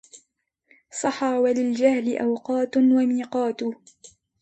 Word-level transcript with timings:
صحا 1.01 1.37
وللجهل 1.39 2.17
أوقات 2.17 2.77
وميقات 2.77 3.61